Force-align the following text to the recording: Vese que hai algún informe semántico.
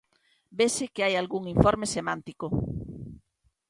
Vese 0.59 0.85
que 0.93 1.03
hai 1.05 1.13
algún 1.17 1.43
informe 1.55 1.87
semántico. 1.95 2.47